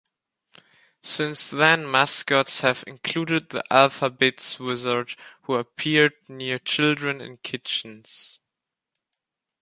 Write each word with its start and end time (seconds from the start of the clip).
Since 1.03 1.51
then, 1.51 1.83
mascots 1.85 2.61
have 2.61 2.83
included 2.87 3.49
the 3.49 3.63
Alpha-Bits 3.71 4.59
Wizard, 4.59 5.15
who 5.43 5.53
appeared 5.53 6.13
near 6.27 6.57
children 6.57 7.21
in 7.21 7.37
kitchens. 7.37 8.39